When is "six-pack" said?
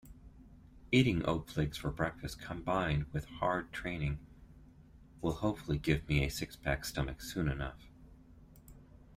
6.31-6.83